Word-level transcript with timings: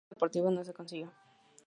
El 0.09 0.15
objetivo 0.17 0.17
deportivo 0.17 0.49
no 0.51 0.63
se 0.63 0.73
consiguió. 0.73 1.11